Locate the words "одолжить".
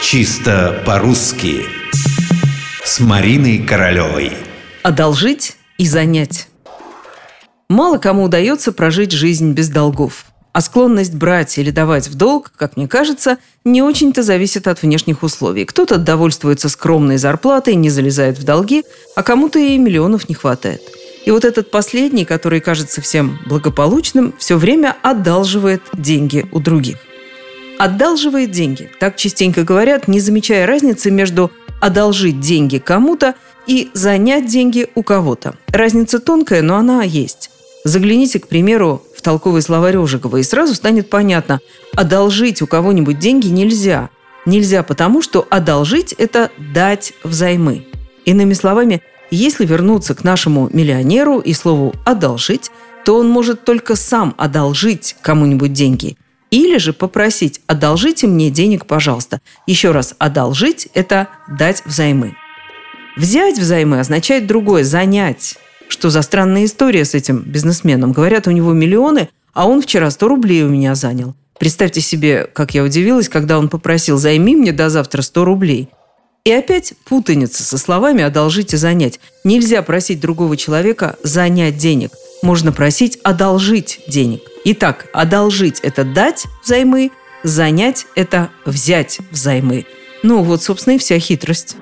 4.84-5.56, 31.80-32.40, 41.94-42.62, 45.48-46.12, 52.04-52.72, 54.36-55.14, 60.18-60.88, 78.22-78.72, 83.24-84.00, 85.14-85.80